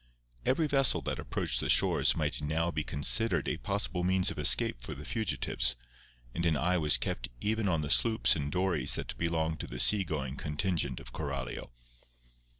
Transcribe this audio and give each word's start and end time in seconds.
Every 0.47 0.65
vessel 0.65 1.01
that 1.01 1.19
approached 1.19 1.59
the 1.59 1.69
shores 1.69 2.15
might 2.15 2.41
now 2.41 2.71
be 2.71 2.83
considered 2.83 3.47
a 3.47 3.57
possible 3.57 4.03
means 4.03 4.31
of 4.31 4.39
escape 4.39 4.81
for 4.81 4.95
the 4.95 5.05
fugitives; 5.05 5.75
and 6.33 6.43
an 6.43 6.57
eye 6.57 6.79
was 6.79 6.97
kept 6.97 7.29
even 7.39 7.67
on 7.67 7.83
the 7.83 7.89
sloops 7.91 8.35
and 8.35 8.51
dories 8.51 8.95
that 8.95 9.15
belonged 9.19 9.59
to 9.59 9.67
the 9.67 9.79
sea 9.79 10.03
going 10.03 10.37
contingent 10.37 10.99
of 10.99 11.13
Coralio. 11.13 11.69